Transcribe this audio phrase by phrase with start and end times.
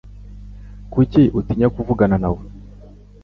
[0.91, 2.43] Kuki utinya kuvugana nawe?